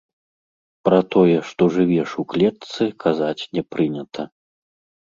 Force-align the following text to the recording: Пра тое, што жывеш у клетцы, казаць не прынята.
Пра 0.87 0.99
тое, 1.17 1.35
што 1.51 1.63
жывеш 1.75 2.09
у 2.25 2.27
клетцы, 2.35 2.83
казаць 3.05 3.39
не 3.59 3.63
прынята. 3.77 4.21